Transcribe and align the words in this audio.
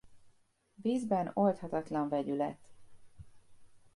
Vízben 0.81 1.31
oldhatatlan 1.33 2.09
vegyület. 2.09 2.69